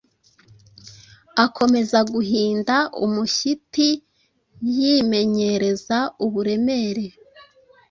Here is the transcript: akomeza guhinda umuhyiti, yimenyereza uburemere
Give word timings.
akomeza 1.45 1.99
guhinda 2.13 2.75
umuhyiti, 3.05 3.89
yimenyereza 4.75 5.99
uburemere 6.25 7.05